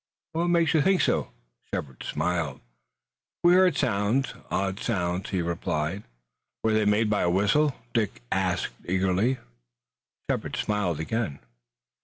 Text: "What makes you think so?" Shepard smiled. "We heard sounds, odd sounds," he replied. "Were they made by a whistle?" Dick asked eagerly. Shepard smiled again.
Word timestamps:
"What 0.31 0.47
makes 0.47 0.73
you 0.73 0.81
think 0.81 0.99
so?" 0.99 1.29
Shepard 1.71 2.01
smiled. 2.01 2.59
"We 3.43 3.53
heard 3.53 3.77
sounds, 3.77 4.33
odd 4.49 4.79
sounds," 4.79 5.29
he 5.29 5.43
replied. 5.43 6.01
"Were 6.63 6.73
they 6.73 6.85
made 6.85 7.07
by 7.07 7.21
a 7.21 7.29
whistle?" 7.29 7.75
Dick 7.93 8.23
asked 8.31 8.73
eagerly. 8.85 9.37
Shepard 10.27 10.55
smiled 10.55 10.99
again. 10.99 11.37